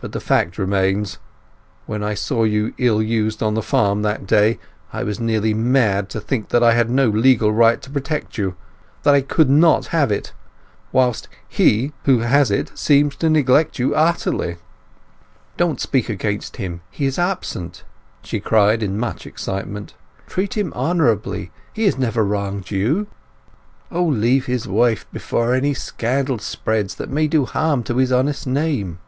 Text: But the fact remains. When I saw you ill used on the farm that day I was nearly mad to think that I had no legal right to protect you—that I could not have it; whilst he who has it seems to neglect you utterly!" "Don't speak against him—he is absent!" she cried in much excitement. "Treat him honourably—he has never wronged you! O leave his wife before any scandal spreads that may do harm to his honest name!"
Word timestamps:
But 0.00 0.12
the 0.12 0.20
fact 0.20 0.58
remains. 0.58 1.18
When 1.86 2.04
I 2.04 2.14
saw 2.14 2.44
you 2.44 2.72
ill 2.78 3.02
used 3.02 3.42
on 3.42 3.54
the 3.54 3.62
farm 3.64 4.02
that 4.02 4.28
day 4.28 4.60
I 4.92 5.02
was 5.02 5.18
nearly 5.18 5.54
mad 5.54 6.08
to 6.10 6.20
think 6.20 6.50
that 6.50 6.62
I 6.62 6.72
had 6.72 6.88
no 6.88 7.08
legal 7.08 7.52
right 7.52 7.82
to 7.82 7.90
protect 7.90 8.38
you—that 8.38 9.12
I 9.12 9.20
could 9.22 9.50
not 9.50 9.86
have 9.88 10.12
it; 10.12 10.32
whilst 10.92 11.26
he 11.48 11.92
who 12.04 12.20
has 12.20 12.48
it 12.52 12.70
seems 12.78 13.16
to 13.16 13.28
neglect 13.28 13.80
you 13.80 13.92
utterly!" 13.96 14.58
"Don't 15.56 15.80
speak 15.80 16.08
against 16.08 16.58
him—he 16.58 17.04
is 17.04 17.18
absent!" 17.18 17.82
she 18.22 18.38
cried 18.38 18.84
in 18.84 19.00
much 19.00 19.26
excitement. 19.26 19.94
"Treat 20.28 20.56
him 20.56 20.72
honourably—he 20.74 21.84
has 21.84 21.98
never 21.98 22.24
wronged 22.24 22.70
you! 22.70 23.08
O 23.90 24.04
leave 24.04 24.46
his 24.46 24.68
wife 24.68 25.06
before 25.12 25.54
any 25.54 25.74
scandal 25.74 26.38
spreads 26.38 26.94
that 26.94 27.10
may 27.10 27.26
do 27.26 27.44
harm 27.44 27.82
to 27.82 27.96
his 27.96 28.12
honest 28.12 28.46
name!" 28.46 29.00